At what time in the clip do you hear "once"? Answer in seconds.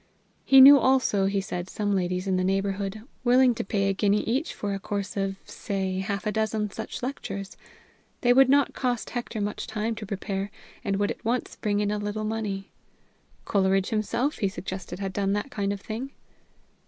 11.23-11.55